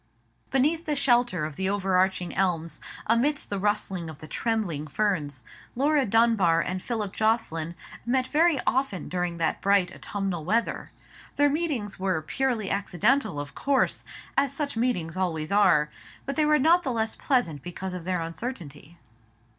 [0.49, 5.43] Beneath the shelter of the overarching elms, amidst the rustling of the trembling ferns,
[5.75, 10.89] Laura Dunbar and Philip Jocelyn met very often during that bright autumnal weather.
[11.35, 14.03] Their meetings were purely accidental of course,
[14.35, 15.91] as such meetings always are,
[16.25, 18.97] but they were not the less pleasant because of their uncertainty.